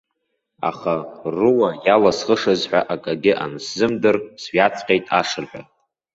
[0.69, 0.95] Аха,
[1.41, 5.61] руа иалысхышаз ҳәа акагьы ансзымдыр, сҩаҵҟьеит ашырҳәа.